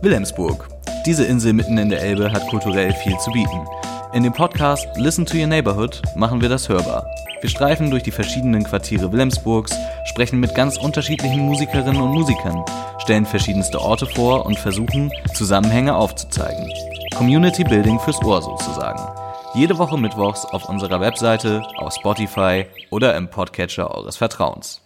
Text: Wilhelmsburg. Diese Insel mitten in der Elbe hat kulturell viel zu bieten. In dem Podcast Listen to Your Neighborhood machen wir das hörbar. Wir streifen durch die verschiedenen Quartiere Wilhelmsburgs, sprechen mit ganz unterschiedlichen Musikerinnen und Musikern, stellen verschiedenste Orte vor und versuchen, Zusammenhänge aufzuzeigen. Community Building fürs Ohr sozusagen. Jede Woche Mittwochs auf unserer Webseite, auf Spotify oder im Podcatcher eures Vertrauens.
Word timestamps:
Wilhelmsburg. 0.00 0.68
Diese 1.04 1.24
Insel 1.24 1.52
mitten 1.52 1.78
in 1.78 1.88
der 1.88 2.00
Elbe 2.00 2.30
hat 2.30 2.46
kulturell 2.48 2.92
viel 2.92 3.18
zu 3.18 3.32
bieten. 3.32 3.66
In 4.12 4.22
dem 4.22 4.32
Podcast 4.32 4.86
Listen 4.96 5.26
to 5.26 5.36
Your 5.36 5.48
Neighborhood 5.48 6.00
machen 6.14 6.40
wir 6.40 6.48
das 6.48 6.68
hörbar. 6.68 7.06
Wir 7.40 7.50
streifen 7.50 7.90
durch 7.90 8.04
die 8.04 8.12
verschiedenen 8.12 8.62
Quartiere 8.62 9.10
Wilhelmsburgs, 9.10 9.76
sprechen 10.04 10.38
mit 10.38 10.54
ganz 10.54 10.76
unterschiedlichen 10.76 11.40
Musikerinnen 11.40 12.00
und 12.00 12.12
Musikern, 12.12 12.64
stellen 12.98 13.26
verschiedenste 13.26 13.80
Orte 13.80 14.06
vor 14.06 14.46
und 14.46 14.58
versuchen, 14.58 15.10
Zusammenhänge 15.34 15.96
aufzuzeigen. 15.96 16.70
Community 17.16 17.64
Building 17.64 17.98
fürs 17.98 18.22
Ohr 18.22 18.42
sozusagen. 18.42 19.27
Jede 19.58 19.76
Woche 19.76 19.98
Mittwochs 19.98 20.44
auf 20.44 20.68
unserer 20.68 21.00
Webseite, 21.00 21.66
auf 21.78 21.92
Spotify 21.92 22.64
oder 22.90 23.16
im 23.16 23.28
Podcatcher 23.28 23.92
eures 23.92 24.16
Vertrauens. 24.16 24.80